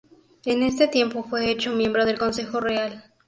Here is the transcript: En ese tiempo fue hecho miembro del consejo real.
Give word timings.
En 0.45 0.63
ese 0.63 0.87
tiempo 0.87 1.21
fue 1.21 1.51
hecho 1.51 1.73
miembro 1.75 2.05
del 2.07 2.17
consejo 2.17 2.59
real. 2.59 3.03